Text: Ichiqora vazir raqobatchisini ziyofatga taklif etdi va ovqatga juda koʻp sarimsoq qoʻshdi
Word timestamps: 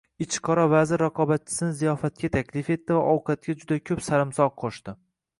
Ichiqora 0.23 0.61
vazir 0.69 1.01
raqobatchisini 1.03 1.75
ziyofatga 1.81 2.29
taklif 2.35 2.71
etdi 2.75 2.95
va 2.99 3.03
ovqatga 3.11 3.57
juda 3.59 3.77
koʻp 3.91 4.01
sarimsoq 4.07 4.57
qoʻshdi 4.63 4.95